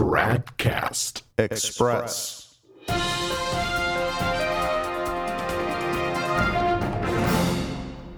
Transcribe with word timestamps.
Tradcast 0.00 1.24
Express. 1.36 2.58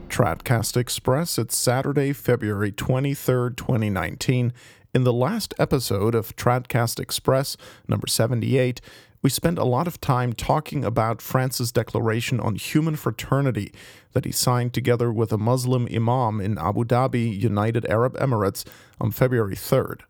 Tradcast 0.09 0.77
Express. 0.77 1.39
It's 1.39 1.57
Saturday, 1.57 2.13
February 2.13 2.71
23rd, 2.71 3.57
2019. 3.57 4.53
In 4.95 5.03
the 5.03 5.13
last 5.13 5.55
episode 5.59 6.15
of 6.15 6.37
Tradcast 6.37 7.01
Express, 7.01 7.57
number 7.89 8.07
78, 8.07 8.81
we 9.21 9.29
spent 9.29 9.59
a 9.59 9.65
lot 9.65 9.89
of 9.89 10.01
time 10.01 10.35
talking 10.35 10.85
about 10.85 11.21
Francis' 11.21 11.73
declaration 11.73 12.39
on 12.39 12.55
human 12.55 12.95
fraternity 12.95 13.75
that 14.13 14.25
he 14.25 14.31
signed 14.31 14.73
together 14.73 15.13
with 15.13 15.33
a 15.33 15.39
Muslim 15.39 15.89
imam 15.93 16.41
in 16.41 16.59
Abu 16.59 16.85
Dhabi, 16.85 17.37
United 17.37 17.85
Arab 17.87 18.17
Emirates, 18.19 18.65
on 19.01 19.11
February 19.11 19.57
3rd. 19.57 20.03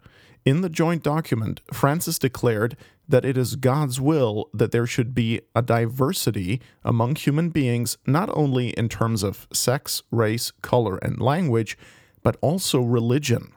In 0.45 0.61
the 0.61 0.69
joint 0.69 1.05
document, 1.05 1.61
Francis 1.73 2.19
declared 2.19 2.77
that 3.09 3.25
it 3.25 3.37
is 3.37 3.55
God's 3.55 4.01
will 4.01 4.51
that 4.53 4.73
there 4.73 4.87
should 4.87 5.15
be 5.15 5.41
a 5.55 5.63
diversity 5.63 6.61
among 6.85 7.15
human 7.15 7.51
beings, 7.51 7.97
not 8.07 8.29
only 8.33 8.71
in 8.71 8.89
terms 8.89 9.23
of 9.23 9.47
sex, 9.53 10.03
race, 10.11 10.51
color, 10.63 10.97
and 10.97 11.21
language, 11.21 11.79
but 12.25 12.37
also 12.41 12.81
religion. 12.81 13.53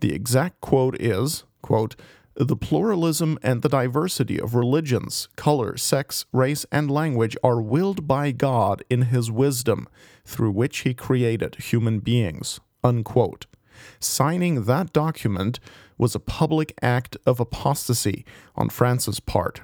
The 0.00 0.12
exact 0.12 0.60
quote 0.60 1.00
is, 1.00 1.44
quote, 1.62 1.94
the 2.34 2.56
pluralism 2.56 3.36
and 3.42 3.62
the 3.62 3.68
diversity 3.68 4.40
of 4.40 4.54
religions, 4.54 5.28
color, 5.34 5.76
sex, 5.76 6.24
race, 6.32 6.64
and 6.70 6.88
language 6.90 7.36
are 7.42 7.60
willed 7.60 8.06
by 8.06 8.30
God 8.30 8.82
in 8.88 9.02
His 9.02 9.30
wisdom, 9.30 9.88
through 10.24 10.52
which 10.52 10.78
He 10.78 10.94
created 10.94 11.56
human 11.56 11.98
beings. 11.98 12.60
Unquote. 12.84 13.46
Signing 14.00 14.64
that 14.64 14.92
document 14.92 15.60
was 15.96 16.14
a 16.14 16.20
public 16.20 16.72
act 16.82 17.16
of 17.26 17.40
apostasy 17.40 18.24
on 18.54 18.68
Francis' 18.68 19.20
part, 19.20 19.62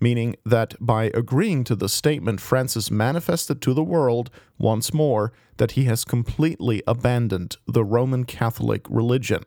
meaning 0.00 0.36
that 0.44 0.74
by 0.80 1.10
agreeing 1.14 1.64
to 1.64 1.76
the 1.76 1.88
statement, 1.88 2.40
Francis 2.40 2.90
manifested 2.90 3.60
to 3.62 3.74
the 3.74 3.84
world 3.84 4.30
once 4.58 4.94
more 4.94 5.32
that 5.58 5.72
he 5.72 5.84
has 5.84 6.04
completely 6.04 6.82
abandoned 6.86 7.56
the 7.66 7.84
Roman 7.84 8.24
Catholic 8.24 8.86
religion. 8.88 9.44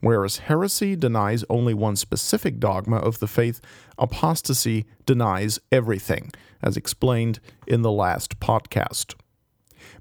Whereas 0.00 0.38
heresy 0.38 0.96
denies 0.96 1.44
only 1.50 1.74
one 1.74 1.96
specific 1.96 2.58
dogma 2.58 2.96
of 2.96 3.18
the 3.18 3.28
faith, 3.28 3.60
apostasy 3.98 4.86
denies 5.04 5.58
everything, 5.70 6.32
as 6.62 6.76
explained 6.76 7.38
in 7.66 7.82
the 7.82 7.92
last 7.92 8.40
podcast. 8.40 9.14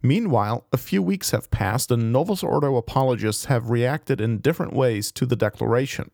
Meanwhile, 0.01 0.65
a 0.71 0.77
few 0.77 1.01
weeks 1.01 1.31
have 1.31 1.51
passed 1.51 1.91
and 1.91 2.11
Novus 2.11 2.43
Ordo 2.43 2.75
apologists 2.75 3.45
have 3.45 3.69
reacted 3.69 4.21
in 4.21 4.39
different 4.39 4.73
ways 4.73 5.11
to 5.13 5.25
the 5.25 5.35
declaration. 5.35 6.11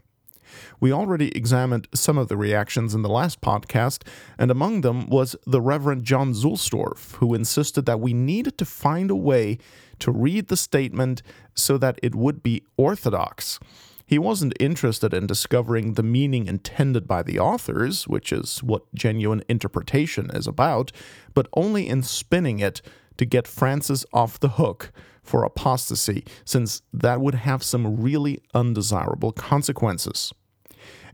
We 0.80 0.92
already 0.92 1.36
examined 1.36 1.88
some 1.94 2.18
of 2.18 2.28
the 2.28 2.38
reactions 2.38 2.94
in 2.94 3.02
the 3.02 3.10
last 3.10 3.42
podcast, 3.42 4.04
and 4.38 4.52
among 4.52 4.82
them 4.82 5.08
was 5.08 5.36
the 5.46 5.62
Reverend 5.62 6.04
John 6.04 6.34
Zuhlsdorf, 6.34 7.16
who 7.16 7.34
insisted 7.34 7.86
that 7.86 8.00
we 8.00 8.14
needed 8.14 8.58
to 8.60 8.66
find 8.66 9.10
a 9.10 9.16
way 9.16 9.58
to 10.00 10.12
read 10.12 10.48
the 10.48 10.58
statement 10.58 11.22
so 11.54 11.78
that 11.78 12.00
it 12.04 12.16
would 12.16 12.44
be 12.44 12.64
orthodox. 12.78 13.60
He 14.06 14.20
wasn't 14.20 14.54
interested 14.60 15.16
in 15.16 15.26
discovering 15.26 15.94
the 15.94 16.04
meaning 16.04 16.46
intended 16.48 17.08
by 17.08 17.24
the 17.24 17.40
authors, 17.40 18.08
which 18.08 18.32
is 18.32 18.62
what 18.62 18.94
genuine 18.94 19.44
interpretation 19.50 20.30
is 20.30 20.46
about, 20.46 20.92
but 21.34 21.48
only 21.54 21.88
in 21.88 22.04
spinning 22.04 22.60
it 22.60 22.84
to 23.18 23.26
get 23.26 23.48
Francis 23.48 24.06
off 24.14 24.40
the 24.40 24.50
hook 24.50 24.92
for 25.24 25.44
apostasy, 25.44 26.24
since 26.44 26.82
that 26.94 27.20
would 27.20 27.36
have 27.36 27.64
some 27.64 28.02
really 28.02 28.40
undesirable 28.54 29.32
consequences. 29.32 30.34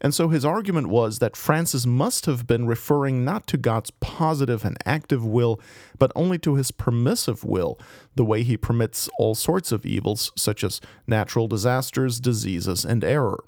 And 0.01 0.15
so 0.15 0.29
his 0.29 0.43
argument 0.43 0.87
was 0.87 1.19
that 1.19 1.37
Francis 1.37 1.85
must 1.85 2.25
have 2.25 2.47
been 2.47 2.65
referring 2.65 3.23
not 3.23 3.45
to 3.47 3.57
God's 3.57 3.91
positive 3.91 4.65
and 4.65 4.77
active 4.83 5.23
will, 5.23 5.61
but 5.99 6.11
only 6.15 6.39
to 6.39 6.55
his 6.55 6.71
permissive 6.71 7.43
will, 7.43 7.79
the 8.15 8.25
way 8.25 8.41
he 8.41 8.57
permits 8.57 9.07
all 9.19 9.35
sorts 9.35 9.71
of 9.71 9.85
evils, 9.85 10.31
such 10.35 10.63
as 10.63 10.81
natural 11.05 11.47
disasters, 11.47 12.19
diseases, 12.19 12.83
and 12.83 13.03
error. 13.03 13.43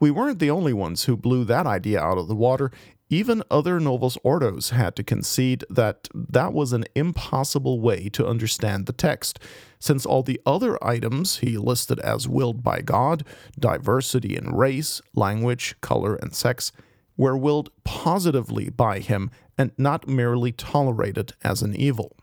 We 0.00 0.12
weren't 0.12 0.38
the 0.38 0.50
only 0.50 0.72
ones 0.72 1.04
who 1.04 1.16
blew 1.16 1.44
that 1.46 1.66
idea 1.66 2.00
out 2.00 2.18
of 2.18 2.28
the 2.28 2.36
water. 2.36 2.70
Even 3.10 3.42
other 3.50 3.80
Novus 3.80 4.18
Ordos 4.18 4.70
had 4.70 4.94
to 4.96 5.02
concede 5.02 5.64
that 5.70 6.08
that 6.14 6.52
was 6.52 6.74
an 6.74 6.84
impossible 6.94 7.80
way 7.80 8.10
to 8.10 8.26
understand 8.26 8.84
the 8.84 8.92
text, 8.92 9.38
since 9.78 10.04
all 10.04 10.22
the 10.22 10.40
other 10.44 10.82
items 10.84 11.38
he 11.38 11.56
listed 11.56 11.98
as 12.00 12.28
willed 12.28 12.62
by 12.62 12.82
God 12.82 13.24
diversity 13.58 14.36
in 14.36 14.54
race, 14.54 15.00
language, 15.14 15.74
color, 15.80 16.16
and 16.16 16.34
sex 16.34 16.70
were 17.16 17.36
willed 17.36 17.70
positively 17.82 18.68
by 18.68 18.98
him 18.98 19.30
and 19.56 19.72
not 19.78 20.06
merely 20.06 20.52
tolerated 20.52 21.32
as 21.42 21.62
an 21.62 21.74
evil. 21.74 22.14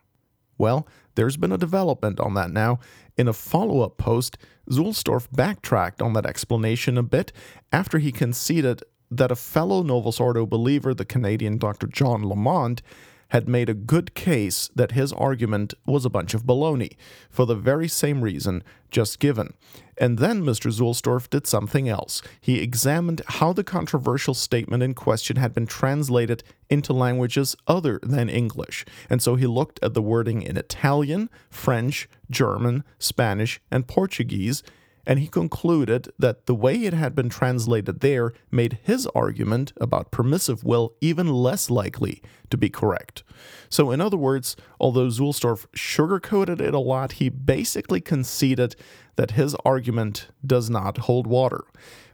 Well, 0.58 0.88
there's 1.16 1.38
been 1.38 1.52
a 1.52 1.58
development 1.58 2.20
on 2.20 2.34
that 2.36 2.52
now. 2.52 2.80
In 3.18 3.28
a 3.28 3.34
follow 3.34 3.82
up 3.82 3.98
post, 3.98 4.38
Zuhlsdorf 4.70 5.28
backtracked 5.32 6.02
on 6.02 6.14
that 6.14 6.26
explanation 6.26 6.98
a 6.98 7.04
bit 7.04 7.32
after 7.72 7.98
he 7.98 8.12
conceded 8.12 8.84
that 9.18 9.32
a 9.32 9.36
fellow 9.36 9.84
Novus 9.84 10.20
Ordo 10.20 10.46
believer, 10.46 10.94
the 10.94 11.06
Canadian 11.06 11.58
Dr. 11.58 11.88
John 11.88 12.28
Lamont, 12.28 12.82
had 13.30 13.50
made 13.50 13.70
a 13.70 13.74
good 13.74 14.14
case 14.14 14.70
that 14.76 14.92
his 14.92 15.12
argument 15.14 15.74
was 15.86 16.06
a 16.06 16.10
bunch 16.10 16.34
of 16.34 16.44
baloney, 16.44 16.96
for 17.30 17.46
the 17.46 17.56
very 17.56 17.88
same 17.88 18.22
reason 18.22 18.64
just 18.92 19.20
given. 19.20 19.54
And 19.98 20.20
then 20.20 20.44
Mr. 20.44 20.72
Zuhlsdorf 20.72 21.30
did 21.30 21.48
something 21.48 21.90
else. 21.90 22.22
He 22.40 22.62
examined 22.62 23.22
how 23.28 23.52
the 23.52 23.64
controversial 23.64 24.34
statement 24.34 24.84
in 24.84 24.94
question 24.94 25.38
had 25.38 25.54
been 25.54 25.66
translated 25.66 26.44
into 26.70 26.94
languages 26.94 27.56
other 27.68 28.00
than 28.04 28.30
English. 28.30 28.86
And 29.10 29.22
so 29.22 29.36
he 29.36 29.48
looked 29.48 29.80
at 29.82 29.94
the 29.94 30.02
wording 30.02 30.42
in 30.42 30.58
Italian, 30.58 31.30
French, 31.50 32.08
German, 32.30 32.84
Spanish, 33.00 33.60
and 33.72 33.88
Portuguese 33.88 34.64
and 35.06 35.20
he 35.20 35.28
concluded 35.28 36.12
that 36.18 36.46
the 36.46 36.56
way 36.56 36.84
it 36.84 36.94
had 36.94 37.16
been 37.16 37.30
translated 37.30 38.00
there 38.00 38.34
made 38.52 38.80
his 38.84 39.06
argument 39.08 39.72
about 39.80 40.12
permissive 40.12 40.64
will 40.64 40.96
even 41.02 41.32
less 41.32 41.70
likely 41.70 42.22
to 42.50 42.58
be 42.58 42.70
correct. 42.70 43.24
So, 43.70 43.92
in 43.92 44.02
other 44.02 44.18
words, 44.18 44.56
although 44.80 45.08
Zuhlsdorf 45.08 45.66
sugarcoated 45.76 46.60
it 46.60 46.74
a 46.74 46.80
lot, 46.80 47.14
he 47.14 47.30
basically 47.30 48.02
conceded 48.02 48.76
that 49.16 49.32
his 49.32 49.56
argument 49.66 50.28
does 50.46 50.70
not 50.70 51.00
hold 51.00 51.28
water. 51.28 51.66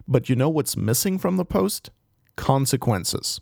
But 0.08 0.30
you 0.30 0.36
know 0.36 0.50
what's 0.50 0.76
missing 0.76 1.18
from 1.18 1.38
the 1.38 1.46
post? 1.46 1.90
Consequences. 2.36 3.40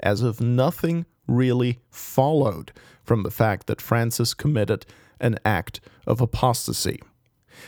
As 0.00 0.22
if 0.22 0.40
nothing 0.40 1.06
really 1.26 1.78
followed 1.90 2.72
from 3.04 3.22
the 3.22 3.30
fact 3.30 3.66
that 3.66 3.80
Francis 3.80 4.34
committed 4.34 4.84
an 5.20 5.38
act 5.44 5.80
of 6.06 6.20
apostasy. 6.20 7.00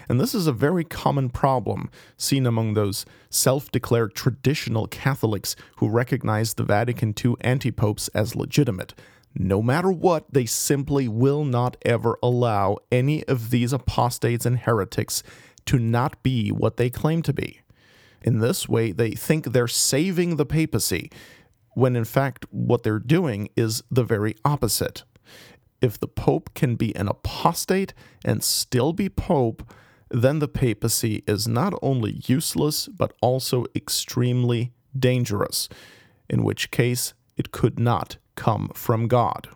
And 0.08 0.20
this 0.20 0.34
is 0.34 0.46
a 0.46 0.52
very 0.52 0.84
common 0.84 1.30
problem 1.30 1.90
seen 2.16 2.46
among 2.46 2.74
those 2.74 3.04
self 3.30 3.70
declared 3.70 4.14
traditional 4.14 4.86
Catholics 4.86 5.56
who 5.76 5.88
recognize 5.88 6.54
the 6.54 6.64
Vatican 6.64 7.14
II 7.22 7.34
antipopes 7.40 8.08
as 8.08 8.36
legitimate. 8.36 8.94
No 9.36 9.60
matter 9.60 9.90
what, 9.90 10.32
they 10.32 10.46
simply 10.46 11.08
will 11.08 11.44
not 11.44 11.76
ever 11.82 12.18
allow 12.22 12.78
any 12.92 13.24
of 13.24 13.50
these 13.50 13.72
apostates 13.72 14.46
and 14.46 14.58
heretics 14.58 15.22
to 15.66 15.78
not 15.78 16.22
be 16.22 16.50
what 16.50 16.76
they 16.76 16.90
claim 16.90 17.22
to 17.22 17.32
be. 17.32 17.60
In 18.22 18.38
this 18.38 18.68
way, 18.68 18.92
they 18.92 19.10
think 19.10 19.46
they're 19.46 19.68
saving 19.68 20.36
the 20.36 20.46
papacy, 20.46 21.10
when 21.74 21.96
in 21.96 22.04
fact, 22.04 22.46
what 22.50 22.82
they're 22.84 22.98
doing 22.98 23.48
is 23.56 23.82
the 23.90 24.04
very 24.04 24.36
opposite. 24.44 25.02
If 25.84 26.00
the 26.00 26.08
Pope 26.08 26.54
can 26.54 26.76
be 26.76 26.96
an 26.96 27.08
apostate 27.08 27.92
and 28.24 28.42
still 28.42 28.94
be 28.94 29.10
Pope, 29.10 29.70
then 30.08 30.38
the 30.38 30.48
papacy 30.48 31.22
is 31.26 31.46
not 31.46 31.78
only 31.82 32.22
useless, 32.24 32.88
but 32.88 33.12
also 33.20 33.66
extremely 33.76 34.72
dangerous, 34.98 35.68
in 36.30 36.42
which 36.42 36.70
case 36.70 37.12
it 37.36 37.52
could 37.52 37.78
not 37.78 38.16
come 38.34 38.70
from 38.72 39.08
God. 39.08 39.50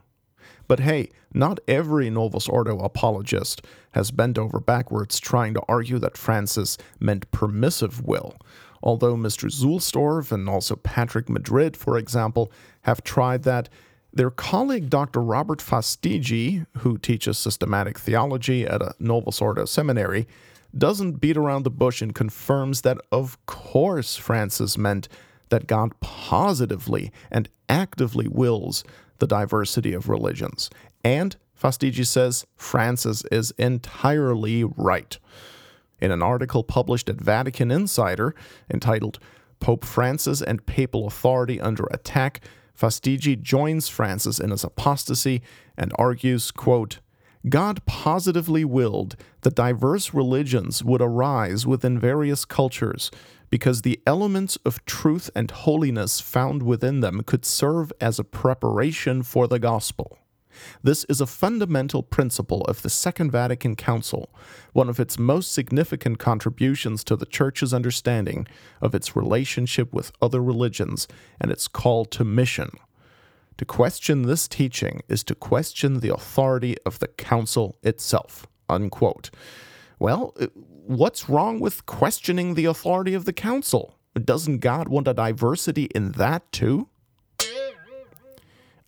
But 0.67 0.81
hey, 0.81 1.09
not 1.33 1.61
every 1.67 2.11
Novus 2.11 2.47
Ordo 2.47 2.79
apologist 2.81 3.63
has 3.93 4.11
bent 4.11 4.37
over 4.37 4.61
backwards 4.61 5.19
trying 5.19 5.55
to 5.55 5.63
argue 5.67 5.99
that 5.99 6.19
Francis 6.19 6.77
meant 7.01 7.31
permissive 7.31 8.05
will, 8.05 8.37
although 8.83 9.17
Mr. 9.17 9.51
Zuhlsdorf 9.51 10.31
and 10.31 10.47
also 10.47 10.77
Patrick 10.77 11.31
Madrid, 11.31 11.75
for 11.75 11.97
example, 11.97 12.53
have 12.83 13.03
tried 13.03 13.45
that. 13.45 13.71
Their 14.13 14.31
colleague 14.31 14.91
Dr. 14.91 15.21
Robert 15.21 15.61
Fastiggi, 15.61 16.67
who 16.79 16.99
teaches 16.99 17.39
systematic 17.39 17.99
theology 17.99 18.67
at 18.67 18.83
a 18.83 18.95
Novus 18.99 19.41
Ordo 19.41 19.65
seminary, 19.65 20.27
doesn't 20.77 21.21
beat 21.21 21.37
around 21.37 21.63
the 21.63 21.71
bush 21.71 22.03
and 22.03 22.15
confirms 22.15 22.83
that, 22.83 22.99
of 23.13 23.45
course, 23.47 24.17
Francis 24.17 24.77
meant 24.77 25.09
that 25.51 25.67
God 25.67 25.99
positively 26.01 27.11
and 27.31 27.49
actively 27.69 28.29
wills 28.29 28.85
the 29.19 29.27
diversity 29.27 29.93
of 29.93 30.09
religions. 30.09 30.71
And 31.05 31.37
Fastiggi 31.61 32.07
says 32.07 32.47
Francis 32.57 33.25
is 33.33 33.51
entirely 33.53 34.65
right. 34.65 35.19
In 36.01 36.11
an 36.11 36.23
article 36.23 36.63
published 36.63 37.09
at 37.09 37.21
Vatican 37.21 37.71
Insider 37.71 38.35
entitled 38.73 39.19
Pope 39.59 39.85
Francis 39.85 40.41
and 40.41 40.65
papal 40.67 41.09
authority 41.09 41.61
under 41.61 41.85
attack, 41.91 42.41
Fastiggi 42.79 43.41
joins 43.41 43.89
Francis 43.89 44.39
in 44.39 44.51
his 44.51 44.63
apostasy 44.63 45.43
and 45.77 45.93
argues, 45.99 46.51
quote, 46.51 47.01
God 47.49 47.85
positively 47.87 48.65
willed 48.65 49.17
that 49.43 49.55
diverse 49.55 50.15
religions 50.15 50.85
would 50.85 51.01
arise 51.01 51.67
within 51.67 51.99
various 51.99 52.45
cultures 52.45 53.11
because 53.51 53.83
the 53.83 54.01
elements 54.07 54.59
of 54.65 54.85
truth 54.85 55.31
and 55.35 55.51
holiness 55.51 56.21
found 56.21 56.63
within 56.63 57.01
them 57.01 57.23
could 57.25 57.45
serve 57.45 57.93
as 58.01 58.19
a 58.19 58.25
preparation 58.25 59.23
for 59.23 59.49
the 59.49 59.59
gospel. 59.59 60.19
This 60.83 61.05
is 61.05 61.21
a 61.21 61.27
fundamental 61.27 62.03
principle 62.03 62.63
of 62.63 62.83
the 62.83 62.91
Second 62.91 63.31
Vatican 63.31 63.77
Council, 63.77 64.31
one 64.73 64.89
of 64.89 65.01
its 65.01 65.19
most 65.19 65.53
significant 65.53 66.19
contributions 66.19 67.05
to 67.05 67.17
the 67.17 67.27
Church's 67.27 67.75
understanding 67.75 68.47
of 68.81 68.95
its 68.95 69.15
relationship 69.17 69.93
with 69.93 70.13
other 70.21 70.43
religions 70.43 71.09
and 71.41 71.51
its 71.51 71.69
call 71.69 72.05
to 72.07 72.25
mission. 72.25 72.71
To 73.59 73.65
question 73.65 74.23
this 74.23 74.47
teaching 74.47 75.03
is 75.09 75.25
to 75.25 75.35
question 75.35 76.01
the 76.01 76.15
authority 76.15 76.77
of 76.87 77.01
the 77.01 77.09
Council 77.09 77.77
itself. 77.83 78.47
Unquote. 78.69 79.31
Well, 79.99 80.35
what's 80.87 81.29
wrong 81.29 81.59
with 81.59 81.85
questioning 81.85 82.55
the 82.55 82.67
authority 82.67 83.15
of 83.15 83.25
the 83.25 83.33
Council? 83.33 83.97
Doesn't 84.15 84.59
God 84.59 84.89
want 84.89 85.09
a 85.09 85.15
diversity 85.15 85.85
in 85.95 86.13
that 86.13 86.51
too? 86.53 86.89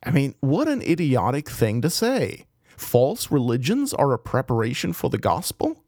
I 0.02 0.10
mean, 0.10 0.34
what 0.40 0.68
an 0.68 0.82
idiotic 0.82 1.48
thing 1.48 1.82
to 1.82 1.90
say. 1.90 2.46
False 2.76 3.30
religions 3.30 3.92
are 3.92 4.12
a 4.12 4.18
preparation 4.18 4.92
for 4.92 5.10
the 5.10 5.18
gospel? 5.18 5.84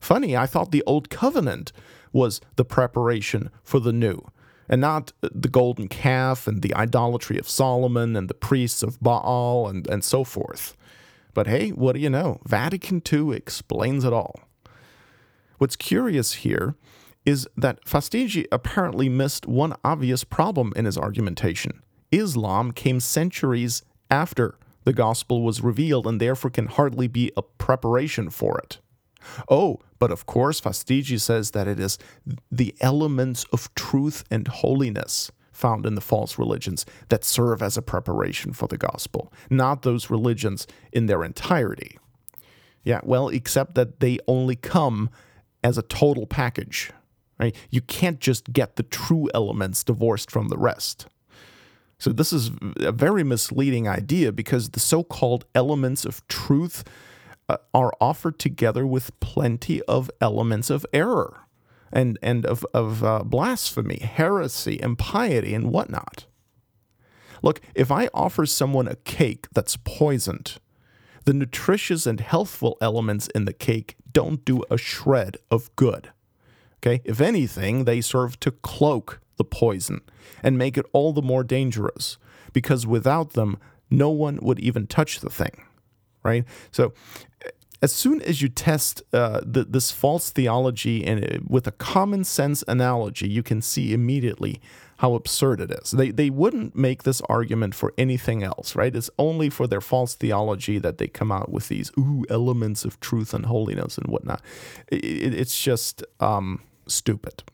Funny, 0.00 0.36
I 0.36 0.46
thought 0.46 0.72
the 0.72 0.82
Old 0.86 1.10
Covenant 1.10 1.72
was 2.12 2.40
the 2.56 2.64
preparation 2.64 3.50
for 3.62 3.78
the 3.78 3.92
new, 3.92 4.22
and 4.68 4.80
not 4.80 5.12
the 5.20 5.48
golden 5.48 5.88
calf 5.88 6.46
and 6.46 6.62
the 6.62 6.74
idolatry 6.74 7.38
of 7.38 7.48
Solomon 7.48 8.16
and 8.16 8.28
the 8.28 8.34
priests 8.34 8.82
of 8.82 9.00
Baal 9.00 9.68
and, 9.68 9.86
and 9.88 10.02
so 10.02 10.24
forth. 10.24 10.76
But 11.34 11.46
hey, 11.46 11.70
what 11.70 11.94
do 11.94 12.00
you 12.00 12.10
know? 12.10 12.40
Vatican 12.44 13.00
II 13.12 13.32
explains 13.32 14.04
it 14.04 14.12
all. 14.12 14.40
What's 15.58 15.76
curious 15.76 16.34
here 16.34 16.74
is 17.24 17.46
that 17.56 17.84
Fastiggi 17.84 18.46
apparently 18.50 19.08
missed 19.08 19.46
one 19.46 19.74
obvious 19.84 20.24
problem 20.24 20.72
in 20.74 20.84
his 20.84 20.96
argumentation. 20.96 21.82
Islam 22.10 22.72
came 22.72 23.00
centuries 23.00 23.82
after 24.10 24.58
the 24.84 24.92
gospel 24.92 25.42
was 25.42 25.60
revealed 25.60 26.06
and 26.06 26.20
therefore 26.20 26.50
can 26.50 26.66
hardly 26.66 27.08
be 27.08 27.30
a 27.36 27.42
preparation 27.42 28.30
for 28.30 28.58
it. 28.58 28.78
Oh, 29.50 29.80
but 29.98 30.10
of 30.10 30.26
course, 30.26 30.60
Fastiggi 30.60 31.20
says 31.20 31.50
that 31.50 31.68
it 31.68 31.78
is 31.78 31.98
the 32.50 32.74
elements 32.80 33.44
of 33.52 33.72
truth 33.74 34.24
and 34.30 34.48
holiness 34.48 35.30
found 35.52 35.84
in 35.84 35.96
the 35.96 36.00
false 36.00 36.38
religions 36.38 36.86
that 37.08 37.24
serve 37.24 37.62
as 37.62 37.76
a 37.76 37.82
preparation 37.82 38.52
for 38.52 38.68
the 38.68 38.78
gospel, 38.78 39.32
not 39.50 39.82
those 39.82 40.08
religions 40.08 40.66
in 40.92 41.06
their 41.06 41.24
entirety. 41.24 41.98
Yeah, 42.84 43.00
well, 43.02 43.28
except 43.28 43.74
that 43.74 44.00
they 44.00 44.18
only 44.28 44.56
come 44.56 45.10
as 45.64 45.76
a 45.76 45.82
total 45.82 46.26
package. 46.26 46.92
Right? 47.38 47.54
You 47.70 47.80
can't 47.82 48.20
just 48.20 48.52
get 48.52 48.76
the 48.76 48.82
true 48.82 49.28
elements 49.34 49.84
divorced 49.84 50.30
from 50.30 50.48
the 50.48 50.58
rest. 50.58 51.06
So, 51.98 52.12
this 52.12 52.32
is 52.32 52.52
a 52.76 52.92
very 52.92 53.24
misleading 53.24 53.88
idea 53.88 54.30
because 54.30 54.70
the 54.70 54.80
so 54.80 55.02
called 55.02 55.46
elements 55.54 56.04
of 56.04 56.26
truth 56.28 56.84
uh, 57.48 57.56
are 57.74 57.92
offered 58.00 58.38
together 58.38 58.86
with 58.86 59.18
plenty 59.20 59.82
of 59.82 60.10
elements 60.20 60.70
of 60.70 60.86
error 60.92 61.40
and, 61.92 62.18
and 62.22 62.46
of, 62.46 62.64
of 62.72 63.02
uh, 63.02 63.22
blasphemy, 63.24 63.98
heresy, 63.98 64.78
impiety, 64.80 65.54
and 65.54 65.72
whatnot. 65.72 66.26
Look, 67.42 67.60
if 67.74 67.90
I 67.90 68.08
offer 68.14 68.46
someone 68.46 68.88
a 68.88 68.96
cake 68.96 69.46
that's 69.52 69.76
poisoned, 69.76 70.58
the 71.24 71.32
nutritious 71.32 72.06
and 72.06 72.20
healthful 72.20 72.76
elements 72.80 73.28
in 73.34 73.44
the 73.44 73.52
cake 73.52 73.96
don't 74.12 74.44
do 74.44 74.62
a 74.70 74.78
shred 74.78 75.36
of 75.50 75.74
good. 75.76 76.10
Okay? 76.78 77.00
If 77.04 77.20
anything, 77.20 77.84
they 77.84 78.00
serve 78.00 78.38
to 78.40 78.50
cloak 78.50 79.20
the 79.38 79.44
poison 79.44 80.02
and 80.42 80.58
make 80.58 80.76
it 80.76 80.86
all 80.92 81.12
the 81.12 81.22
more 81.22 81.42
dangerous 81.42 82.18
because 82.52 82.86
without 82.86 83.32
them, 83.32 83.58
no 83.90 84.10
one 84.10 84.38
would 84.42 84.60
even 84.60 84.86
touch 84.86 85.20
the 85.20 85.30
thing, 85.30 85.64
right? 86.22 86.44
So, 86.70 86.92
as 87.80 87.92
soon 87.92 88.20
as 88.22 88.42
you 88.42 88.48
test 88.48 89.02
uh, 89.12 89.40
the, 89.44 89.64
this 89.64 89.92
false 89.92 90.30
theology 90.30 91.04
and 91.04 91.46
with 91.48 91.66
a 91.66 91.72
common 91.72 92.24
sense 92.24 92.64
analogy, 92.66 93.28
you 93.28 93.42
can 93.42 93.62
see 93.62 93.92
immediately 93.92 94.60
how 94.98 95.14
absurd 95.14 95.60
it 95.60 95.70
is. 95.70 95.92
They, 95.92 96.10
they 96.10 96.28
wouldn't 96.28 96.74
make 96.74 97.04
this 97.04 97.20
argument 97.28 97.76
for 97.76 97.94
anything 97.96 98.42
else, 98.42 98.74
right? 98.74 98.94
It's 98.94 99.10
only 99.16 99.48
for 99.48 99.68
their 99.68 99.80
false 99.80 100.16
theology 100.16 100.78
that 100.78 100.98
they 100.98 101.06
come 101.06 101.30
out 101.30 101.52
with 101.52 101.68
these 101.68 101.92
ooh 101.96 102.24
elements 102.28 102.84
of 102.84 102.98
truth 102.98 103.32
and 103.32 103.46
holiness 103.46 103.96
and 103.96 104.08
whatnot. 104.08 104.42
It, 104.88 105.34
it's 105.34 105.62
just 105.62 106.02
um, 106.18 106.62
stupid. 106.88 107.44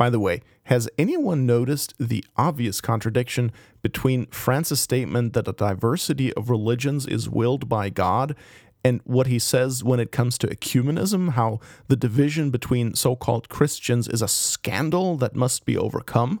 By 0.00 0.08
the 0.08 0.18
way, 0.18 0.40
has 0.62 0.88
anyone 0.96 1.44
noticed 1.44 1.92
the 2.00 2.24
obvious 2.34 2.80
contradiction 2.80 3.52
between 3.82 4.24
Francis' 4.28 4.80
statement 4.80 5.34
that 5.34 5.46
a 5.46 5.52
diversity 5.52 6.32
of 6.32 6.48
religions 6.48 7.06
is 7.06 7.28
willed 7.28 7.68
by 7.68 7.90
God 7.90 8.34
and 8.82 9.02
what 9.04 9.26
he 9.26 9.38
says 9.38 9.84
when 9.84 10.00
it 10.00 10.10
comes 10.10 10.38
to 10.38 10.46
ecumenism, 10.46 11.32
how 11.32 11.60
the 11.88 11.96
division 11.96 12.48
between 12.48 12.94
so 12.94 13.14
called 13.14 13.50
Christians 13.50 14.08
is 14.08 14.22
a 14.22 14.26
scandal 14.26 15.18
that 15.18 15.36
must 15.36 15.66
be 15.66 15.76
overcome? 15.76 16.40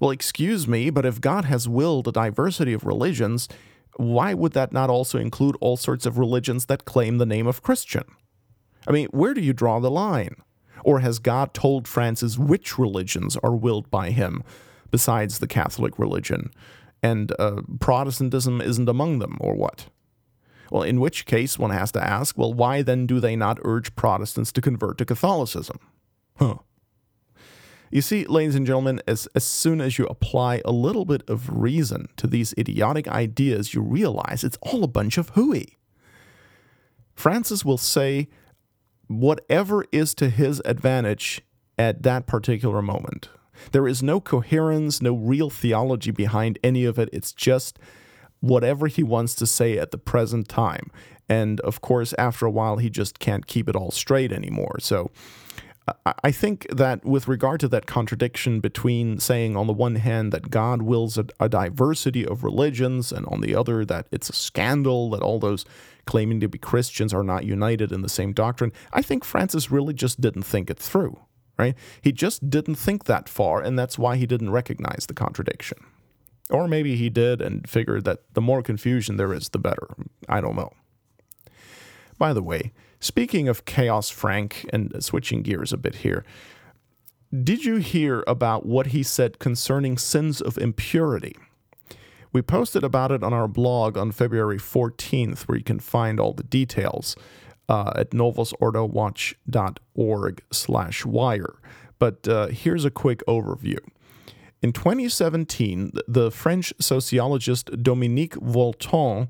Well, 0.00 0.10
excuse 0.10 0.66
me, 0.66 0.90
but 0.90 1.06
if 1.06 1.20
God 1.20 1.44
has 1.44 1.68
willed 1.68 2.08
a 2.08 2.12
diversity 2.12 2.72
of 2.72 2.84
religions, 2.84 3.48
why 3.98 4.34
would 4.34 4.50
that 4.54 4.72
not 4.72 4.90
also 4.90 5.16
include 5.16 5.56
all 5.60 5.76
sorts 5.76 6.06
of 6.06 6.18
religions 6.18 6.66
that 6.66 6.86
claim 6.86 7.18
the 7.18 7.24
name 7.24 7.46
of 7.46 7.62
Christian? 7.62 8.02
I 8.88 8.90
mean, 8.90 9.06
where 9.12 9.32
do 9.32 9.40
you 9.40 9.52
draw 9.52 9.78
the 9.78 9.92
line? 9.92 10.42
Or 10.84 11.00
has 11.00 11.18
God 11.18 11.54
told 11.54 11.86
Francis 11.86 12.38
which 12.38 12.78
religions 12.78 13.36
are 13.42 13.54
willed 13.54 13.90
by 13.90 14.10
him 14.10 14.42
besides 14.90 15.38
the 15.38 15.46
Catholic 15.46 15.98
religion? 15.98 16.50
And 17.02 17.32
uh, 17.38 17.62
Protestantism 17.78 18.60
isn't 18.60 18.88
among 18.88 19.18
them, 19.18 19.38
or 19.40 19.54
what? 19.54 19.86
Well, 20.70 20.82
in 20.82 21.00
which 21.00 21.26
case, 21.26 21.58
one 21.58 21.70
has 21.70 21.90
to 21.92 22.02
ask, 22.02 22.38
well, 22.38 22.52
why 22.52 22.82
then 22.82 23.06
do 23.06 23.18
they 23.20 23.36
not 23.36 23.58
urge 23.64 23.94
Protestants 23.96 24.52
to 24.52 24.60
convert 24.60 24.98
to 24.98 25.04
Catholicism? 25.04 25.78
Huh. 26.36 26.56
You 27.90 28.02
see, 28.02 28.24
ladies 28.24 28.54
and 28.54 28.66
gentlemen, 28.66 29.02
as, 29.08 29.26
as 29.34 29.42
soon 29.44 29.80
as 29.80 29.98
you 29.98 30.06
apply 30.06 30.62
a 30.64 30.70
little 30.70 31.04
bit 31.04 31.28
of 31.28 31.50
reason 31.50 32.08
to 32.18 32.28
these 32.28 32.54
idiotic 32.56 33.08
ideas, 33.08 33.74
you 33.74 33.80
realize 33.80 34.44
it's 34.44 34.58
all 34.62 34.84
a 34.84 34.88
bunch 34.88 35.18
of 35.18 35.30
hooey. 35.30 35.76
Francis 37.14 37.64
will 37.64 37.78
say 37.78 38.28
whatever 39.10 39.84
is 39.90 40.14
to 40.14 40.30
his 40.30 40.62
advantage 40.64 41.42
at 41.76 42.04
that 42.04 42.28
particular 42.28 42.80
moment. 42.80 43.28
There 43.72 43.88
is 43.88 44.04
no 44.04 44.20
coherence, 44.20 45.02
no 45.02 45.14
real 45.14 45.50
theology 45.50 46.12
behind 46.12 46.60
any 46.62 46.84
of 46.84 46.96
it. 46.96 47.08
It's 47.12 47.32
just 47.32 47.78
whatever 48.38 48.86
he 48.86 49.02
wants 49.02 49.34
to 49.34 49.46
say 49.48 49.76
at 49.78 49.90
the 49.90 49.98
present 49.98 50.48
time. 50.48 50.92
And 51.28 51.58
of 51.60 51.80
course, 51.80 52.14
after 52.18 52.46
a 52.46 52.50
while, 52.50 52.76
he 52.76 52.88
just 52.88 53.18
can't 53.18 53.48
keep 53.48 53.68
it 53.68 53.74
all 53.74 53.90
straight 53.90 54.30
anymore. 54.32 54.76
So 54.78 55.10
I 56.24 56.30
think 56.30 56.66
that 56.70 57.04
with 57.04 57.28
regard 57.28 57.60
to 57.60 57.68
that 57.68 57.86
contradiction 57.86 58.60
between 58.60 59.18
saying, 59.18 59.56
on 59.56 59.66
the 59.66 59.72
one 59.72 59.96
hand, 59.96 60.32
that 60.32 60.50
God 60.50 60.82
wills 60.82 61.18
a, 61.18 61.26
a, 61.38 61.48
diversity 61.48 62.26
of 62.26 62.44
religions, 62.44 63.12
and 63.12 63.26
on 63.26 63.40
the 63.40 63.54
other, 63.54 63.84
that 63.84 64.06
it's 64.10 64.28
a 64.28 64.34
scandal 64.34 65.10
that 65.10 65.22
all 65.22 65.38
those 65.38 65.64
claiming 66.06 66.40
to 66.40 66.48
be 66.48 66.58
Christians 66.58 67.14
are 67.14 67.22
not 67.22 67.44
united 67.44 67.92
in 67.92 68.02
the 68.02 68.08
same 68.08 68.32
doctrine, 68.32 68.72
I 68.92 69.02
think 69.02 69.24
Francis 69.24 69.70
really 69.70 69.94
just 69.94 70.20
didn't 70.20 70.42
think 70.42 70.70
it 70.70 70.78
through, 70.78 71.18
right? 71.58 71.76
He 72.00 72.12
just 72.12 72.50
didn't 72.50 72.76
think 72.76 73.04
that 73.04 73.28
far, 73.28 73.62
and 73.62 73.78
that's 73.78 73.98
why 73.98 74.16
he 74.16 74.26
didn't 74.26 74.50
recognize 74.50 75.06
the 75.06 75.14
contradiction. 75.14 75.78
Or 76.50 76.66
maybe 76.66 76.96
he 76.96 77.10
did 77.10 77.40
and 77.40 77.68
figured 77.68 78.04
that 78.04 78.24
the 78.34 78.40
more 78.40 78.62
confusion 78.62 79.16
there 79.16 79.32
is, 79.32 79.48
the 79.50 79.58
better. 79.58 79.86
I 80.28 80.40
don't 80.40 80.56
know. 80.56 80.72
By 82.20 82.32
the 82.34 82.42
way, 82.42 82.72
speaking 83.00 83.48
of 83.48 83.64
Chaos 83.64 84.10
Frank 84.10 84.68
and 84.74 84.94
switching 85.02 85.40
gears 85.40 85.72
a 85.72 85.78
bit 85.78 85.94
here, 85.96 86.22
did 87.32 87.64
you 87.64 87.76
hear 87.76 88.22
about 88.26 88.66
what 88.66 88.88
he 88.88 89.02
said 89.02 89.38
concerning 89.38 89.96
sins 89.96 90.42
of 90.42 90.58
impurity? 90.58 91.34
We 92.30 92.42
posted 92.42 92.84
about 92.84 93.10
it 93.10 93.22
on 93.22 93.32
our 93.32 93.48
blog 93.48 93.96
on 93.96 94.12
February 94.12 94.58
14th, 94.58 95.48
where 95.48 95.56
you 95.56 95.64
can 95.64 95.80
find 95.80 96.20
all 96.20 96.34
the 96.34 96.42
details 96.42 97.16
uh, 97.70 97.94
at 97.96 98.10
novusordowatch.org 98.10 100.42
slash 100.52 101.06
wire. 101.06 101.54
But 101.98 102.28
uh, 102.28 102.48
here's 102.48 102.84
a 102.84 102.90
quick 102.90 103.22
overview. 103.26 103.78
In 104.60 104.74
2017, 104.74 105.92
the 106.06 106.30
French 106.30 106.74
sociologist 106.78 107.82
Dominique 107.82 108.36
Wolton 108.36 109.28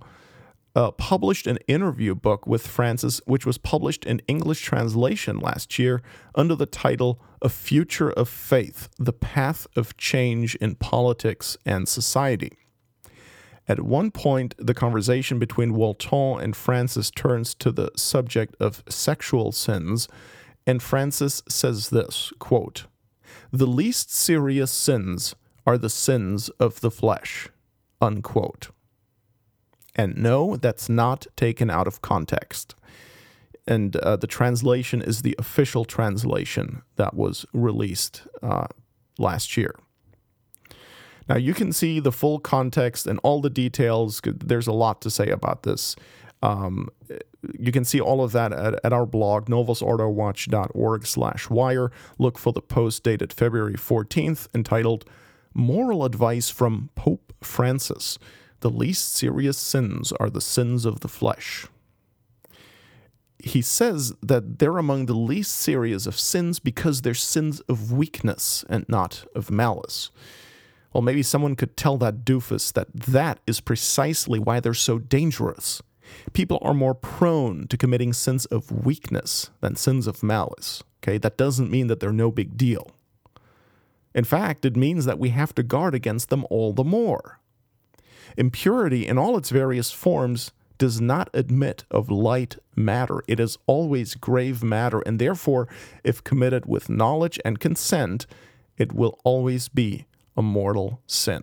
uh, 0.75 0.91
published 0.93 1.47
an 1.47 1.59
interview 1.67 2.15
book 2.15 2.47
with 2.47 2.67
Francis, 2.67 3.21
which 3.27 3.45
was 3.45 3.59
published 3.59 4.05
in 4.05 4.23
English 4.29 4.61
translation 4.61 5.39
last 5.39 5.79
year 5.79 6.03
under 6.35 6.55
the 6.55 6.67
title 6.67 7.21
A 7.43 7.49
Future 7.49 8.11
of 8.11 8.29
Faith 8.29 8.89
The 8.99 9.12
Path 9.12 9.67
of 9.77 9.97
Change 9.97 10.55
in 10.57 10.77
Politics 10.77 11.57
and 11.67 11.89
Society. 11.89 12.53
At 13.69 13.81
one 13.81 14.11
point, 14.11 14.55
the 14.59 14.75
conversation 14.75 15.39
between 15.39 15.75
Wolton 15.75 16.41
and 16.41 16.57
Francis 16.57 17.11
turns 17.11 17.55
to 17.57 17.71
the 17.71 17.91
subject 17.97 18.57
of 18.59 18.83
sexual 18.89 19.53
sins, 19.53 20.09
and 20.67 20.83
Francis 20.83 21.43
says 21.49 21.91
this 21.91 22.33
quote, 22.39 22.87
The 23.53 23.67
least 23.67 24.12
serious 24.12 24.71
sins 24.73 25.35
are 25.67 25.79
the 25.79 25.91
sins 25.91 26.49
of 26.61 26.81
the 26.81 26.91
flesh. 26.91 27.49
Unquote. 28.00 28.71
And 29.97 30.16
no, 30.16 30.56
that's 30.56 30.88
not 30.88 31.26
taken 31.37 31.70
out 31.70 31.87
of 31.87 32.00
context. 32.00 32.75
And 33.66 33.97
uh, 33.97 34.16
the 34.16 34.26
translation 34.26 35.02
is 35.02 35.23
the 35.23 35.35
official 35.38 35.85
translation 35.85 36.82
that 36.97 37.14
was 37.14 37.44
released 37.52 38.23
uh, 38.42 38.66
last 39.18 39.56
year. 39.56 39.75
Now, 41.28 41.37
you 41.37 41.54
can 41.54 41.73
see 41.73 42.00
the 42.00 42.11
full 42.11 42.40
context 42.40 43.06
and 43.06 43.20
all 43.23 43.40
the 43.40 43.50
details. 43.50 44.20
There's 44.25 44.66
a 44.66 44.73
lot 44.73 45.00
to 45.02 45.11
say 45.11 45.28
about 45.28 45.62
this. 45.62 45.94
Um, 46.42 46.88
you 47.59 47.70
can 47.70 47.85
see 47.85 48.00
all 48.00 48.25
of 48.25 48.32
that 48.32 48.52
at, 48.52 48.80
at 48.85 48.92
our 48.92 49.06
blog, 49.06 49.47
novusordowatch.org 49.47 51.06
slash 51.06 51.50
wire. 51.50 51.92
Look 52.18 52.38
for 52.38 52.52
the 52.52 52.62
post 52.62 53.04
dated 53.04 53.32
February 53.32 53.75
14th 53.75 54.49
entitled 54.54 55.04
Moral 55.54 56.04
Advice 56.04 56.50
from 56.50 56.90
Pope 56.94 57.32
Francis. 57.42 58.18
The 58.61 58.71
least 58.71 59.14
serious 59.14 59.59
sins 59.59 60.12
are 60.21 60.31
the 60.31 60.40
sins 60.40 60.85
of 60.85 61.00
the 61.00 61.09
flesh. 61.09 61.67
He 63.38 63.62
says 63.62 64.12
that 64.23 64.59
they're 64.59 64.76
among 64.76 65.07
the 65.07 65.14
least 65.14 65.52
serious 65.52 66.07
of 66.07 66.19
sins 66.19 66.59
because 66.59 67.00
they're 67.00 67.14
sins 67.14 67.61
of 67.61 67.90
weakness 67.90 68.64
and 68.69 68.87
not 68.87 69.25
of 69.35 69.50
malice. 69.50 70.11
Well, 70.93 71.02
maybe 71.02 71.23
someone 71.23 71.57
could 71.57 71.76
tell 71.76 71.97
that 71.99 72.25
doofus 72.25 72.73
that 72.75 72.93
that 72.93 73.38
is 73.47 73.61
precisely 73.61 74.38
why 74.38 74.61
they're 74.61 74.75
so 74.75 74.99
dangerous. 74.99 75.81
People 76.33 76.59
are 76.61 76.75
more 76.75 76.95
prone 76.95 77.67
to 77.69 77.76
committing 77.79 78.12
sins 78.12 78.45
of 78.47 78.85
weakness 78.85 79.50
than 79.61 79.76
sins 79.76 80.07
of 80.07 80.23
malice. 80.23 80.83
Okay, 81.02 81.17
that 81.17 81.38
doesn't 81.38 81.71
mean 81.71 81.87
that 81.87 82.00
they're 82.00 82.12
no 82.12 82.31
big 82.31 82.59
deal. 82.59 82.90
In 84.14 84.25
fact, 84.25 84.64
it 84.64 84.76
means 84.76 85.05
that 85.07 85.19
we 85.19 85.31
have 85.31 85.55
to 85.55 85.62
guard 85.62 85.95
against 85.95 86.29
them 86.29 86.45
all 86.50 86.73
the 86.73 86.85
more. 86.85 87.39
Impurity 88.37 89.07
in 89.07 89.19
all 89.19 89.37
its 89.37 89.50
various 89.50 89.91
forms 89.91 90.53
does 90.79 91.00
not 91.00 91.29
admit 91.35 91.85
of 91.91 92.11
light 92.11 92.57
matter. 92.75 93.23
It 93.29 93.39
is 93.39 93.59
always 93.67 94.15
grave 94.15 94.62
matter, 94.62 95.00
and 95.00 95.19
therefore, 95.19 95.69
if 96.03 96.25
committed 96.25 96.65
with 96.65 96.89
knowledge 96.89 97.39
and 97.45 97.61
consent, 97.61 98.27
it 98.79 98.93
will 98.93 99.21
always 99.23 99.69
be 99.69 100.07
a 100.37 100.43
mortal 100.43 101.03
sin. 101.07 101.43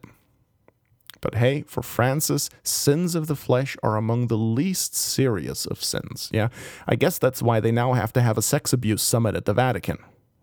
But 1.22 1.36
hey, 1.36 1.64
for 1.68 1.82
Francis, 1.82 2.50
sins 2.64 3.16
of 3.16 3.28
the 3.28 3.36
flesh 3.36 3.78
are 3.84 3.96
among 3.96 4.28
the 4.28 4.38
least 4.38 4.96
serious 4.96 5.66
of 5.66 5.84
sins. 5.84 6.30
Yeah, 6.34 6.50
I 6.88 6.96
guess 6.96 7.18
that's 7.18 7.42
why 7.42 7.60
they 7.60 7.72
now 7.72 7.94
have 7.94 8.14
to 8.14 8.22
have 8.22 8.38
a 8.38 8.42
sex 8.42 8.74
abuse 8.74 9.04
summit 9.04 9.36
at 9.36 9.46
the 9.46 9.54
Vatican, 9.54 9.98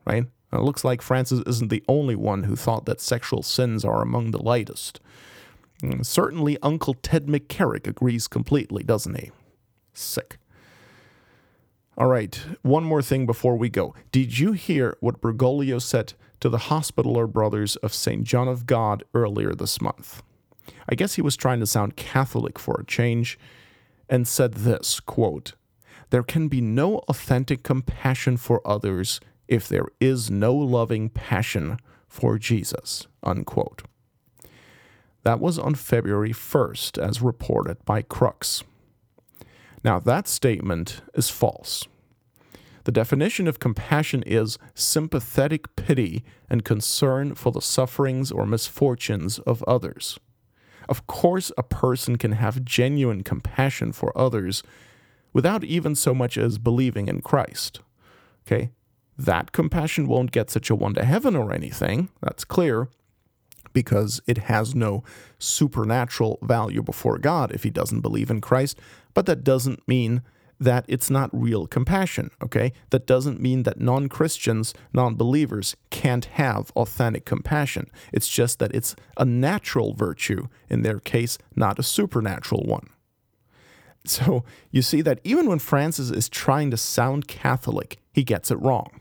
right? 0.04 0.26
It 0.52 0.60
looks 0.60 0.84
like 0.84 1.02
Francis 1.02 1.42
isn't 1.46 1.68
the 1.68 1.82
only 1.88 2.14
one 2.14 2.44
who 2.44 2.54
thought 2.54 2.86
that 2.86 3.00
sexual 3.00 3.42
sins 3.42 3.84
are 3.84 4.02
among 4.02 4.30
the 4.30 4.42
lightest. 4.42 5.00
Certainly, 6.02 6.58
Uncle 6.62 6.94
Ted 6.94 7.26
McCarrick 7.26 7.86
agrees 7.86 8.28
completely, 8.28 8.82
doesn't 8.82 9.18
he? 9.18 9.30
Sick. 9.92 10.38
All 11.96 12.08
right, 12.08 12.34
one 12.62 12.82
more 12.82 13.02
thing 13.02 13.24
before 13.24 13.56
we 13.56 13.68
go. 13.68 13.94
Did 14.10 14.38
you 14.38 14.52
hear 14.52 14.96
what 15.00 15.20
Bergoglio 15.20 15.80
said 15.80 16.14
to 16.40 16.48
the 16.48 16.58
Hospitaller 16.58 17.28
Brothers 17.28 17.76
of 17.76 17.94
St. 17.94 18.24
John 18.24 18.48
of 18.48 18.66
God 18.66 19.04
earlier 19.14 19.54
this 19.54 19.80
month? 19.80 20.22
I 20.88 20.96
guess 20.96 21.14
he 21.14 21.22
was 21.22 21.36
trying 21.36 21.60
to 21.60 21.66
sound 21.66 21.96
Catholic 21.96 22.58
for 22.58 22.80
a 22.80 22.84
change 22.84 23.38
and 24.08 24.26
said 24.26 24.54
this 24.54 24.98
quote, 24.98 25.54
There 26.10 26.22
can 26.22 26.48
be 26.48 26.60
no 26.60 26.98
authentic 27.08 27.62
compassion 27.62 28.36
for 28.38 28.66
others 28.66 29.20
if 29.46 29.68
there 29.68 29.86
is 30.00 30.30
no 30.30 30.54
loving 30.54 31.10
passion 31.10 31.78
for 32.08 32.38
Jesus. 32.38 33.06
Unquote. 33.22 33.84
That 35.24 35.40
was 35.40 35.58
on 35.58 35.74
February 35.74 36.32
1st, 36.32 36.98
as 36.98 37.22
reported 37.22 37.82
by 37.84 38.02
Crux. 38.02 38.62
Now, 39.82 39.98
that 39.98 40.28
statement 40.28 41.00
is 41.14 41.30
false. 41.30 41.86
The 42.84 42.92
definition 42.92 43.48
of 43.48 43.58
compassion 43.58 44.22
is 44.24 44.58
sympathetic 44.74 45.74
pity 45.76 46.22
and 46.50 46.64
concern 46.64 47.34
for 47.34 47.50
the 47.50 47.62
sufferings 47.62 48.30
or 48.30 48.46
misfortunes 48.46 49.38
of 49.40 49.62
others. 49.64 50.18
Of 50.90 51.06
course, 51.06 51.50
a 51.56 51.62
person 51.62 52.16
can 52.16 52.32
have 52.32 52.64
genuine 52.64 53.22
compassion 53.22 53.92
for 53.92 54.16
others 54.16 54.62
without 55.32 55.64
even 55.64 55.94
so 55.94 56.14
much 56.14 56.36
as 56.36 56.58
believing 56.58 57.08
in 57.08 57.22
Christ. 57.22 57.80
Okay? 58.46 58.70
That 59.16 59.52
compassion 59.52 60.06
won't 60.06 60.32
get 60.32 60.50
such 60.50 60.68
a 60.68 60.74
one 60.74 60.92
to 60.94 61.04
heaven 61.04 61.34
or 61.34 61.52
anything, 61.52 62.10
that's 62.20 62.44
clear, 62.44 62.88
because 63.74 64.22
it 64.26 64.38
has 64.38 64.74
no 64.74 65.04
supernatural 65.38 66.38
value 66.40 66.82
before 66.82 67.18
God 67.18 67.52
if 67.52 67.64
he 67.64 67.70
doesn't 67.70 68.00
believe 68.00 68.30
in 68.30 68.40
Christ. 68.40 68.78
But 69.12 69.26
that 69.26 69.44
doesn't 69.44 69.86
mean 69.86 70.22
that 70.58 70.84
it's 70.88 71.10
not 71.10 71.30
real 71.32 71.66
compassion, 71.66 72.30
okay? 72.42 72.72
That 72.90 73.06
doesn't 73.06 73.40
mean 73.40 73.64
that 73.64 73.80
non 73.80 74.08
Christians, 74.08 74.72
non 74.92 75.16
believers 75.16 75.76
can't 75.90 76.24
have 76.24 76.70
authentic 76.76 77.24
compassion. 77.24 77.90
It's 78.12 78.28
just 78.28 78.58
that 78.60 78.74
it's 78.74 78.96
a 79.18 79.24
natural 79.24 79.94
virtue, 79.94 80.48
in 80.70 80.82
their 80.82 81.00
case, 81.00 81.36
not 81.54 81.78
a 81.78 81.82
supernatural 81.82 82.62
one. 82.64 82.88
So 84.06 84.44
you 84.70 84.82
see 84.82 85.00
that 85.00 85.20
even 85.24 85.48
when 85.48 85.58
Francis 85.58 86.10
is 86.10 86.28
trying 86.28 86.70
to 86.70 86.76
sound 86.76 87.26
Catholic, 87.26 87.98
he 88.12 88.22
gets 88.22 88.50
it 88.50 88.60
wrong. 88.60 89.00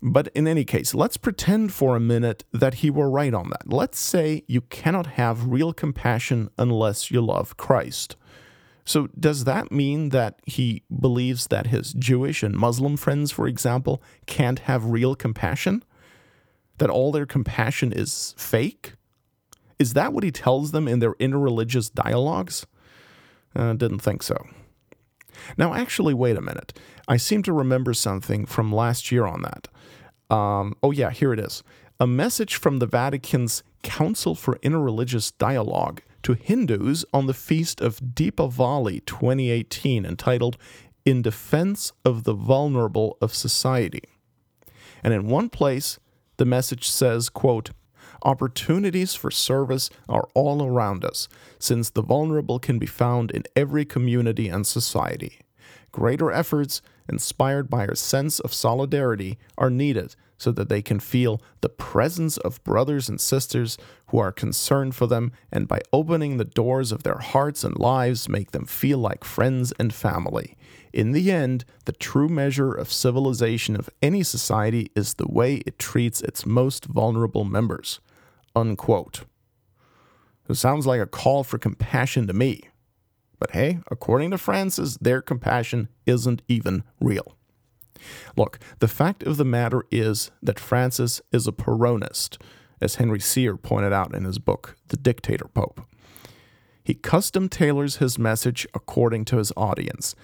But 0.00 0.28
in 0.28 0.46
any 0.46 0.64
case, 0.64 0.94
let's 0.94 1.16
pretend 1.16 1.72
for 1.72 1.96
a 1.96 2.00
minute 2.00 2.44
that 2.52 2.74
he 2.74 2.90
were 2.90 3.10
right 3.10 3.34
on 3.34 3.50
that. 3.50 3.72
Let's 3.72 3.98
say 3.98 4.44
you 4.46 4.60
cannot 4.60 5.06
have 5.06 5.48
real 5.48 5.72
compassion 5.72 6.50
unless 6.56 7.10
you 7.10 7.20
love 7.20 7.56
Christ. 7.56 8.16
So, 8.84 9.08
does 9.18 9.44
that 9.44 9.70
mean 9.70 10.10
that 10.10 10.40
he 10.46 10.82
believes 10.88 11.48
that 11.48 11.66
his 11.66 11.92
Jewish 11.92 12.42
and 12.42 12.56
Muslim 12.56 12.96
friends, 12.96 13.30
for 13.30 13.46
example, 13.46 14.02
can't 14.26 14.60
have 14.60 14.86
real 14.86 15.14
compassion? 15.14 15.84
That 16.78 16.88
all 16.88 17.12
their 17.12 17.26
compassion 17.26 17.92
is 17.92 18.34
fake? 18.38 18.94
Is 19.78 19.92
that 19.92 20.12
what 20.12 20.24
he 20.24 20.30
tells 20.30 20.70
them 20.70 20.88
in 20.88 21.00
their 21.00 21.14
interreligious 21.14 21.92
dialogues? 21.92 22.66
Uh, 23.54 23.74
didn't 23.74 23.98
think 23.98 24.22
so. 24.22 24.36
Now, 25.56 25.74
actually, 25.74 26.14
wait 26.14 26.36
a 26.36 26.40
minute. 26.40 26.78
I 27.06 27.16
seem 27.16 27.42
to 27.44 27.52
remember 27.52 27.94
something 27.94 28.46
from 28.46 28.72
last 28.72 29.10
year 29.12 29.26
on 29.26 29.42
that. 29.42 29.68
Um, 30.34 30.74
oh, 30.82 30.90
yeah, 30.90 31.10
here 31.10 31.32
it 31.32 31.40
is. 31.40 31.62
A 32.00 32.06
message 32.06 32.56
from 32.56 32.78
the 32.78 32.86
Vatican's 32.86 33.62
Council 33.82 34.34
for 34.34 34.56
Interreligious 34.58 35.32
Dialogue 35.38 36.02
to 36.22 36.34
Hindus 36.34 37.04
on 37.12 37.26
the 37.26 37.34
feast 37.34 37.80
of 37.80 38.00
Deepavali 38.00 39.04
2018, 39.06 40.04
entitled 40.04 40.56
In 41.04 41.22
Defense 41.22 41.92
of 42.04 42.24
the 42.24 42.34
Vulnerable 42.34 43.16
of 43.20 43.34
Society. 43.34 44.04
And 45.02 45.14
in 45.14 45.28
one 45.28 45.48
place, 45.48 45.98
the 46.36 46.44
message 46.44 46.88
says, 46.88 47.28
quote, 47.28 47.70
Opportunities 48.22 49.14
for 49.14 49.30
service 49.30 49.90
are 50.08 50.28
all 50.34 50.64
around 50.64 51.04
us, 51.04 51.28
since 51.58 51.90
the 51.90 52.02
vulnerable 52.02 52.58
can 52.58 52.78
be 52.78 52.86
found 52.86 53.30
in 53.30 53.44
every 53.54 53.84
community 53.84 54.48
and 54.48 54.66
society. 54.66 55.40
Greater 55.92 56.30
efforts, 56.30 56.82
inspired 57.08 57.70
by 57.70 57.86
our 57.86 57.94
sense 57.94 58.40
of 58.40 58.52
solidarity, 58.52 59.38
are 59.56 59.70
needed 59.70 60.16
so 60.36 60.52
that 60.52 60.68
they 60.68 60.80
can 60.80 61.00
feel 61.00 61.42
the 61.60 61.68
presence 61.68 62.36
of 62.38 62.62
brothers 62.62 63.08
and 63.08 63.20
sisters 63.20 63.76
who 64.06 64.18
are 64.18 64.32
concerned 64.32 64.94
for 64.94 65.06
them, 65.06 65.32
and 65.50 65.66
by 65.66 65.80
opening 65.92 66.36
the 66.36 66.44
doors 66.44 66.92
of 66.92 67.02
their 67.02 67.18
hearts 67.18 67.64
and 67.64 67.76
lives, 67.78 68.28
make 68.28 68.52
them 68.52 68.64
feel 68.64 68.98
like 68.98 69.24
friends 69.24 69.72
and 69.78 69.92
family. 69.92 70.56
In 70.92 71.12
the 71.12 71.30
end, 71.30 71.64
the 71.84 71.92
true 71.92 72.28
measure 72.28 72.72
of 72.72 72.92
civilization 72.92 73.76
of 73.76 73.90
any 74.00 74.22
society 74.22 74.90
is 74.94 75.14
the 75.14 75.28
way 75.28 75.56
it 75.66 75.78
treats 75.78 76.20
its 76.22 76.46
most 76.46 76.86
vulnerable 76.86 77.44
members. 77.44 78.00
Unquote. 78.54 79.24
It 80.48 80.54
sounds 80.54 80.86
like 80.86 81.00
a 81.00 81.06
call 81.06 81.44
for 81.44 81.58
compassion 81.58 82.26
to 82.26 82.32
me. 82.32 82.62
But 83.38 83.52
hey, 83.52 83.80
according 83.90 84.30
to 84.30 84.38
Francis, 84.38 84.96
their 84.96 85.20
compassion 85.20 85.88
isn't 86.06 86.42
even 86.48 86.82
real. 87.00 87.36
Look, 88.36 88.58
the 88.78 88.88
fact 88.88 89.22
of 89.22 89.36
the 89.36 89.44
matter 89.44 89.84
is 89.90 90.30
that 90.42 90.58
Francis 90.58 91.20
is 91.32 91.46
a 91.46 91.52
Peronist, 91.52 92.40
as 92.80 92.96
Henry 92.96 93.20
Sire 93.20 93.56
pointed 93.56 93.92
out 93.92 94.14
in 94.14 94.24
his 94.24 94.38
book, 94.38 94.76
The 94.88 94.96
Dictator 94.96 95.48
Pope. 95.48 95.82
He 96.82 96.94
custom 96.94 97.48
tailors 97.48 97.96
his 97.96 98.18
message 98.18 98.66
according 98.72 99.26
to 99.26 99.36
his 99.36 99.52
audience. 99.56 100.14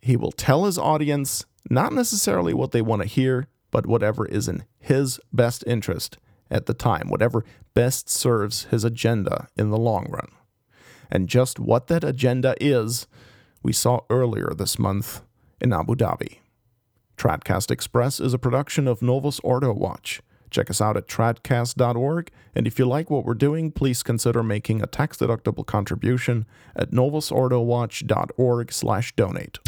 He 0.00 0.16
will 0.16 0.32
tell 0.32 0.64
his 0.64 0.78
audience 0.78 1.44
not 1.68 1.92
necessarily 1.92 2.54
what 2.54 2.72
they 2.72 2.80
want 2.80 3.02
to 3.02 3.08
hear, 3.08 3.48
but 3.70 3.86
whatever 3.86 4.24
is 4.24 4.48
in 4.48 4.64
his 4.78 5.20
best 5.32 5.62
interest 5.66 6.16
at 6.50 6.66
the 6.66 6.74
time, 6.74 7.08
whatever 7.08 7.44
best 7.74 8.08
serves 8.08 8.64
his 8.64 8.84
agenda 8.84 9.48
in 9.56 9.70
the 9.70 9.78
long 9.78 10.06
run. 10.10 10.28
And 11.10 11.28
just 11.28 11.58
what 11.58 11.88
that 11.88 12.04
agenda 12.04 12.54
is, 12.60 13.06
we 13.62 13.72
saw 13.72 14.00
earlier 14.10 14.52
this 14.56 14.78
month 14.78 15.22
in 15.60 15.72
Abu 15.72 15.94
Dhabi. 15.94 16.38
Tradcast 17.16 17.70
Express 17.70 18.20
is 18.20 18.34
a 18.34 18.38
production 18.38 18.86
of 18.86 19.02
Novus 19.02 19.40
Ordo 19.40 19.72
Watch. 19.72 20.20
Check 20.50 20.70
us 20.70 20.80
out 20.80 20.96
at 20.96 21.08
tradcast.org, 21.08 22.30
and 22.54 22.66
if 22.66 22.78
you 22.78 22.86
like 22.86 23.10
what 23.10 23.24
we're 23.24 23.34
doing, 23.34 23.72
please 23.72 24.02
consider 24.02 24.42
making 24.42 24.82
a 24.82 24.86
tax-deductible 24.86 25.66
contribution 25.66 26.46
at 26.76 26.92
novusordowatch.org/donate. 26.92 29.58